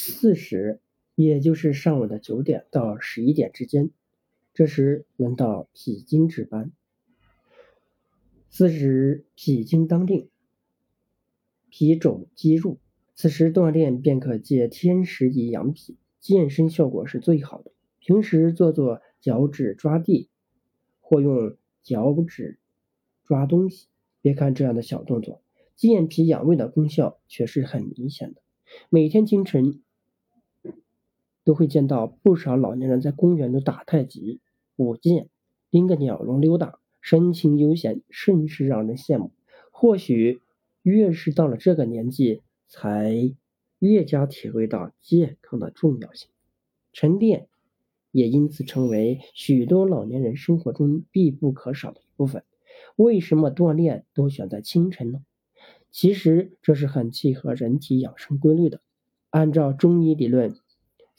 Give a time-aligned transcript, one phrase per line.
[0.00, 0.80] 四时，
[1.16, 3.90] 也就是上午的九点到十一点之间，
[4.54, 6.70] 这时轮到脾经值班。
[8.48, 10.30] 四时，脾经当令，
[11.68, 12.78] 脾肘肌入，
[13.16, 17.72] 此时锻炼便可借天时以养脾，健身效果是最好的。
[17.98, 20.30] 平时做做脚趾抓地，
[21.00, 22.60] 或用脚趾
[23.24, 23.88] 抓东西。
[24.22, 25.42] 别看这样的小动作，
[25.74, 28.40] 健脾养胃的功效却是很明显的。
[28.90, 29.82] 每天清晨
[31.48, 34.38] 都会见到不少老年人在公园中打太极、
[34.76, 35.30] 舞剑、
[35.70, 39.30] 拎个鸟笼溜达，神情悠闲，甚是让人羡慕。
[39.70, 40.42] 或许
[40.82, 43.34] 越是到了这个年纪，才
[43.78, 46.28] 越加体会到健康的重要性。
[46.92, 47.48] 晨练
[48.12, 52.44] 也因此成为许多老年人生活中必不可少的一部分。
[52.94, 55.22] 为什么锻炼都选在清晨呢？
[55.90, 58.82] 其实这是很契合人体养生规律的。
[59.30, 60.54] 按照中医理论，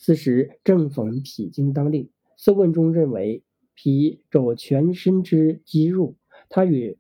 [0.01, 2.05] 此时正逢脾经当令。
[2.37, 3.43] 《素问》中认为，
[3.75, 6.15] 脾主全身之肌肉，
[6.47, 6.97] 它与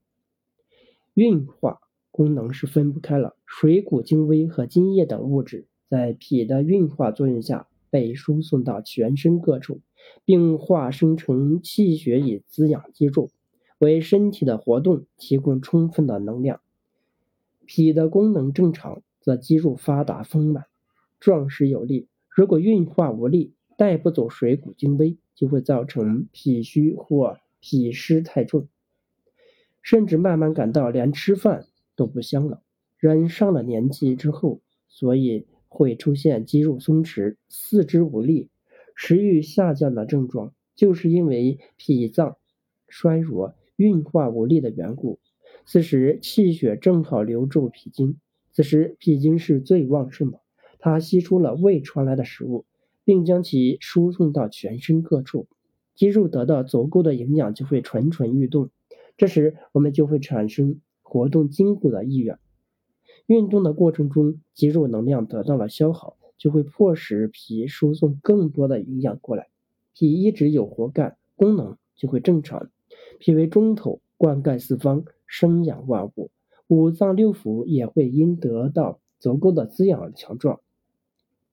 [1.13, 1.79] 运化
[2.11, 3.37] 功能是分不开了。
[3.45, 9.79] 水谷精微和津液等物质在脾的运化作用下，被输送到全身各处，
[10.25, 13.29] 并化生成气血以滋养肌肉。
[13.77, 16.59] 为身体的活动提供充分的能量。
[17.65, 20.65] 脾的功能正常，则肌肉发达丰满、
[21.17, 22.09] 壮实有力。
[22.39, 28.69] 如果运化无力，带不走水谷精微，就会造成脾虚或脾湿太重，
[29.81, 31.65] 甚至慢慢感到连吃饭
[31.97, 32.61] 都不香了。
[32.97, 38.47] 人上了年纪之后，所以会出现肌肉松弛、四肢无力、
[38.95, 42.37] 食欲下降的症状，就是因为脾脏
[42.87, 43.53] 衰弱。
[43.75, 45.19] 运化无力的缘故，
[45.65, 48.17] 此时气血正好流注脾经，
[48.53, 50.39] 此时脾经是最旺盛的，
[50.79, 52.65] 它吸出了胃传来的食物，
[53.03, 55.47] 并将其输送到全身各处，
[55.93, 58.69] 肌肉得到足够的营养，就会蠢蠢欲动，
[59.17, 62.39] 这时我们就会产生活动筋骨的意愿。
[63.25, 69.49] 运动的过程中，肌肉能量得到了消耗，就会迫使脾输送更多的营养过来，
[69.93, 72.71] 脾一直有活干，功能就会正常。
[73.19, 76.31] 脾为中头，灌溉四方，生养万物，
[76.67, 80.61] 五脏六腑也会因得到足够的滋养而强壮，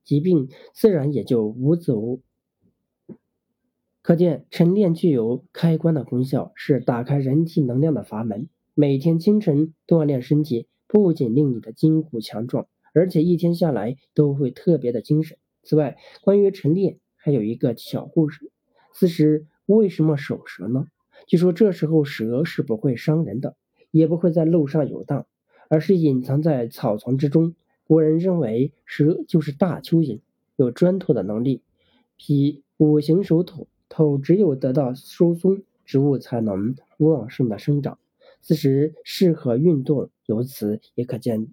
[0.07, 2.21] 疾病自然也就无阻。
[4.01, 8.47] 可见晨练具有开关的功效，是打开人体能量的阀门。
[8.73, 15.37] 每天清晨锻炼身体，不仅令你的筋骨强壮，而且一天下来都会特别的精神。
[15.61, 18.49] 此外，关于晨练还有一个小故事：
[18.93, 20.85] 此时为什么守蛇呢？
[21.25, 23.57] 据说这时候蛇是不会伤人的，
[23.91, 25.27] 也不会在路上游荡，
[25.67, 27.55] 而是隐藏在草丛之中。
[27.87, 30.19] 古人认为蛇就是大蚯蚓，
[30.57, 31.61] 有钻土的能力。
[32.17, 37.97] 脾五行属土，土只有得到疏松，植物才能旺盛的生长。
[38.41, 41.47] 此时适合运动，由此也可见